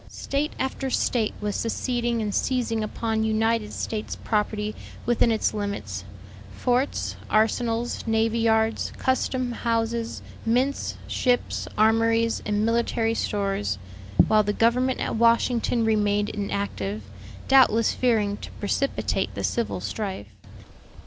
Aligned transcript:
State 0.09 0.53
after 0.57 0.89
State 0.89 1.35
was 1.41 1.55
seceding 1.55 2.23
and 2.23 2.33
seizing 2.33 2.83
upon 2.83 3.23
United 3.23 3.71
States 3.71 4.15
property 4.15 4.73
within 5.05 5.31
its 5.31 5.53
limits 5.53 6.05
forts, 6.55 7.15
arsenals, 7.29 8.07
navy 8.07 8.39
yards, 8.39 8.91
custom 8.97 9.51
houses, 9.51 10.23
mints, 10.43 10.97
ships, 11.07 11.67
armories, 11.77 12.41
and 12.47 12.65
military 12.65 13.13
stores 13.13 13.77
while 14.27 14.41
the 14.41 14.53
government 14.53 14.99
at 14.99 15.17
Washington 15.17 15.85
remained 15.85 16.29
inactive, 16.29 17.03
doubtless 17.47 17.93
fearing 17.93 18.37
to 18.37 18.49
precipitate 18.53 19.29
the 19.35 19.43
civil 19.43 19.79
strife. 19.79 20.35